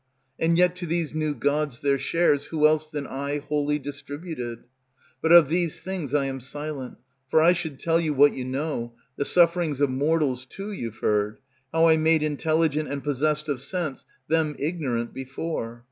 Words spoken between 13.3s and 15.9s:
of sense them ignorant before.